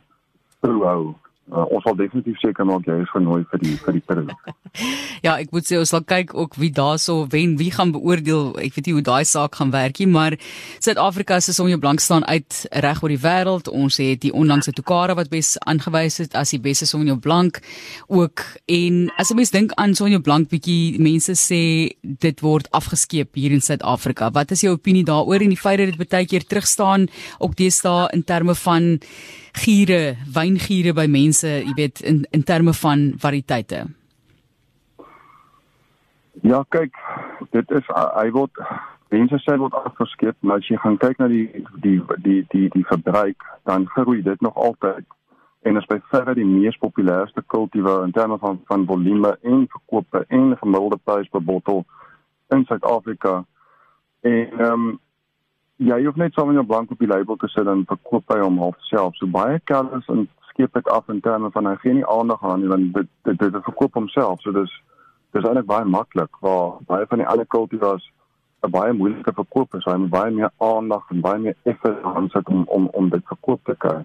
proe 0.60 0.86
hou. 0.86 1.04
Uh, 1.50 1.64
ons 1.74 1.82
sal 1.82 1.96
definitief 1.98 2.38
seker 2.44 2.66
maak 2.70 2.86
jy 2.86 3.00
is 3.02 3.10
genooi 3.10 3.40
vir 3.50 3.62
die 3.64 3.72
vir 3.82 3.96
die 3.98 4.04
periode. 4.06 4.54
ja, 5.26 5.32
ek 5.34 5.50
moet 5.56 5.66
sê 5.66 5.80
ons 5.80 5.90
sal 5.90 6.04
kyk 6.06 6.36
ook 6.38 6.54
wie 6.62 6.70
daarso 6.70 7.24
wen, 7.34 7.56
wie 7.58 7.72
gaan 7.74 7.90
beoordeel. 7.96 8.52
Ek 8.62 8.76
weet 8.76 8.86
nie 8.86 8.94
hoe 9.00 9.06
daai 9.08 9.26
saak 9.26 9.58
gaan 9.58 9.72
werk 9.74 9.98
nie, 9.98 10.06
maar 10.14 10.38
Suid-Afrika 10.78 11.40
se 11.42 11.56
sonje 11.58 11.80
blank 11.82 12.04
staan 12.06 12.22
uit 12.30 12.60
reg 12.86 13.02
oor 13.02 13.14
die 13.16 13.22
wêreld. 13.24 13.72
Ons 13.74 13.98
het 13.98 14.22
die 14.22 14.30
onlangse 14.30 14.76
Tokara 14.78 15.16
wat 15.18 15.32
bes 15.34 15.56
aangewys 15.66 16.20
het 16.22 16.38
as 16.38 16.54
die 16.54 16.62
beste 16.62 16.86
sonje 16.86 17.18
blank 17.18 17.64
ook 18.06 18.46
en 18.70 19.10
as 19.18 19.34
'n 19.34 19.42
mens 19.42 19.50
dink 19.50 19.74
aan 19.74 19.98
sonje 19.98 20.22
blank 20.22 20.54
bietjie 20.54 21.02
mense 21.02 21.34
sê 21.34 21.98
dit 22.06 22.46
word 22.46 22.70
afgeskeep 22.72 23.34
hier 23.34 23.52
in 23.52 23.66
Suid-Afrika. 23.66 24.30
Wat 24.30 24.52
is 24.52 24.62
jou 24.62 24.78
opinie 24.78 25.04
daaroor 25.04 25.42
en 25.42 25.50
die 25.50 25.58
feit 25.58 25.82
dat 25.82 25.98
dit 25.98 26.10
baie 26.10 26.30
keer 26.30 26.46
terugstaan 26.46 27.10
ook 27.40 27.56
deesdae 27.56 28.14
in 28.14 28.24
terme 28.24 28.54
van 28.56 29.00
giere, 29.64 30.18
wyngiere 30.36 30.94
by 30.98 31.08
mense, 31.12 31.48
jy 31.48 31.74
weet 31.78 32.02
in 32.02 32.24
in 32.36 32.44
terme 32.44 32.74
van 32.74 33.12
variëteite. 33.22 33.86
Ja, 36.42 36.64
kyk, 36.72 36.96
dit 37.52 37.72
is 37.76 37.88
hy 37.94 38.30
word 38.32 38.64
mense 39.12 39.40
sê 39.44 39.58
word 39.60 39.76
afgeskeep, 39.76 40.38
maar 40.42 40.62
as 40.62 40.68
jy 40.70 40.78
gaan 40.80 40.98
kyk 41.02 41.20
na 41.20 41.28
die 41.32 41.48
die 41.84 41.98
die 42.26 42.42
die 42.54 42.68
die 42.76 42.86
verbruik, 42.92 43.44
dan 43.70 43.88
groei 43.96 44.22
dit 44.24 44.42
nog 44.46 44.56
altyd 44.56 45.06
en 45.68 45.76
is 45.76 45.88
by 45.92 45.98
verre 46.12 46.36
die 46.38 46.48
mees 46.48 46.78
populairste 46.80 47.44
kultivar 47.52 48.06
in 48.06 48.14
terme 48.16 48.38
van 48.40 48.62
van 48.70 48.86
volume 48.88 49.36
en 49.44 49.66
verkope 49.74 50.24
en 50.28 50.56
gemiddelde 50.62 51.00
prys 51.04 51.28
per 51.34 51.44
bottel 51.44 51.84
in 52.56 52.66
Suid-Afrika. 52.66 53.44
En 54.22 54.60
ehm 54.60 54.72
um, 54.72 55.00
jy 55.80 55.98
hoef 56.04 56.18
net 56.20 56.36
sommer 56.36 56.58
jou 56.58 56.66
blank 56.68 56.92
op 56.92 57.00
die 57.00 57.08
label 57.08 57.38
te 57.40 57.48
sit 57.48 57.68
en 57.68 57.86
verkoop 57.88 58.34
hy 58.34 58.40
hom 58.42 58.60
half 58.60 58.78
self. 58.90 59.16
So 59.16 59.32
baie 59.32 59.60
kellers 59.72 60.08
en 60.12 60.28
skep 60.52 60.76
dit 60.76 60.92
af 60.92 61.08
in 61.10 61.22
terme 61.24 61.52
van 61.56 61.70
hy 61.70 61.76
gee 61.84 61.96
nie 61.96 62.08
aandag 62.08 62.44
aan 62.44 62.64
nie 62.64 62.72
want 62.72 62.94
dit 62.98 63.10
dit 63.30 63.40
dit 63.40 63.64
verkoop 63.64 63.96
homself. 63.96 64.42
So 64.44 64.52
dis 64.52 64.74
dis 65.32 65.46
eintlik 65.46 65.70
baie 65.70 65.88
maklik 65.88 66.42
waar 66.44 66.80
baie 66.90 67.08
van 67.08 67.24
die 67.24 67.28
ander 67.28 67.48
kultivars 67.48 68.12
'n 68.68 68.72
baie 68.72 68.94
moeilike 68.94 69.34
verkoop 69.34 69.76
is. 69.76 69.86
Hy 69.86 69.96
moet 69.96 70.10
baie 70.10 70.32
meer 70.32 70.52
aandag 70.58 71.06
en 71.10 71.22
baie 71.22 71.40
meer 71.40 71.56
effort 71.64 72.04
aansit 72.04 72.48
om 72.48 72.66
om 72.68 72.90
om 72.92 73.10
dit 73.10 73.24
verkoop 73.32 73.64
te 73.64 73.76
kry. 73.76 74.04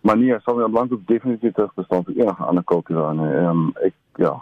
Maar 0.00 0.16
nee, 0.16 0.36
sommer 0.40 0.70
blank 0.70 0.92
op 0.92 1.06
definitief 1.06 1.52
te 1.54 1.82
staan 1.84 2.04
vir 2.04 2.14
enige 2.16 2.44
ander 2.44 2.64
kultivar. 2.64 3.16
Ehm 3.16 3.48
um, 3.48 3.72
ek 3.80 3.94
ja, 4.14 4.36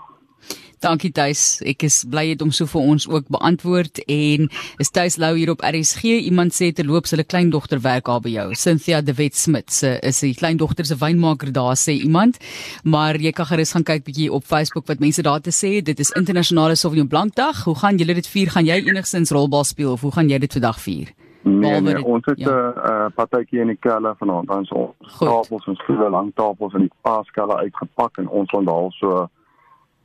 Dankie 0.78 1.10
Tuis. 1.10 1.58
Ek 1.66 1.82
is 1.82 2.04
bly 2.06 2.28
het 2.30 2.42
om 2.44 2.52
so 2.54 2.68
vir 2.70 2.84
ons 2.92 3.08
ook 3.10 3.26
beantwoord 3.34 3.98
en 4.06 4.46
is 4.78 4.92
Tuis 4.94 5.16
Lou 5.18 5.32
hier 5.34 5.50
op 5.50 5.64
RSG. 5.66 6.20
Iemand 6.28 6.54
sê 6.54 6.70
te 6.70 6.84
loop 6.86 7.08
sy 7.10 7.18
kleindogter 7.26 7.80
werk 7.82 8.06
daar 8.06 8.22
by 8.22 8.30
jou. 8.30 8.46
Cynthia 8.54 9.00
De 9.02 9.14
Wet 9.18 9.34
Smit 9.34 9.72
se 9.74 9.96
is 10.06 10.20
sy 10.22 10.30
kleindogter 10.38 10.86
se 10.86 10.94
wynmaker 11.00 11.50
daar 11.52 11.74
sê 11.74 11.96
iemand. 11.98 12.38
Maar 12.84 13.18
jy 13.18 13.32
kan 13.34 13.50
gerus 13.50 13.74
gaan 13.74 13.86
kyk 13.86 14.06
bietjie 14.06 14.30
op 14.30 14.46
Facebook 14.46 14.86
wat 14.86 15.02
mense 15.02 15.22
daar 15.26 15.42
te 15.42 15.50
sê. 15.50 15.80
Dit 15.82 15.98
is 15.98 16.14
internasionale 16.14 16.76
Sauvignon 16.78 17.10
Blanc 17.10 17.34
dag. 17.34 17.64
Hoe 17.66 17.74
gaan 17.74 17.98
julle 17.98 18.14
dit 18.14 18.26
vier? 18.30 18.52
Gaan 18.54 18.68
jy 18.68 18.78
enigsins 18.86 19.34
rolbal 19.34 19.66
speel 19.66 19.96
of 19.96 20.06
hoe 20.06 20.14
gaan 20.14 20.30
jy 20.30 20.38
dit 20.38 20.52
vandag 20.60 20.78
vier? 20.80 21.10
Nee, 21.42 21.80
nee, 21.80 22.04
ons 22.04 22.26
het 22.26 22.38
'n 22.38 22.42
ja. 22.42 22.74
uh, 22.76 23.06
partytjie 23.14 23.60
in 23.60 23.66
die 23.66 23.78
kelle 23.80 24.14
vanaand. 24.18 24.46
Dan 24.46 24.64
so 24.64 24.94
tafels 25.18 25.66
en 25.66 25.74
stoele, 25.74 26.10
lang 26.10 26.30
tafels 26.34 26.74
en 26.74 26.86
die 26.86 26.92
paaskelle 27.02 27.56
uitgepak 27.56 28.18
en 28.18 28.28
ons 28.28 28.50
daar 28.50 28.92
so 28.92 29.28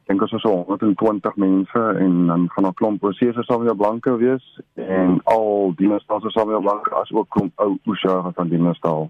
dink 0.08 0.22
ons 0.22 0.32
is 0.32 0.42
so 0.42 0.64
120 0.68 1.36
mense 1.36 1.84
en 2.06 2.28
dan 2.28 2.50
van 2.56 2.68
'n 2.68 2.74
klomp 2.74 3.00
prosesse 3.00 3.44
sal 3.44 3.64
weer 3.64 3.76
blanke 3.76 4.16
wees 4.18 4.62
en 4.76 5.20
al 5.24 5.74
die 5.76 5.88
mense 5.88 6.30
sal 6.30 6.48
weer 6.48 6.62
blanke 6.62 6.96
as 7.02 7.12
ook 7.12 7.30
klomp 7.30 7.52
ou 7.56 7.78
oesjare 7.86 8.32
van 8.34 8.48
die 8.48 8.60
mense 8.60 9.10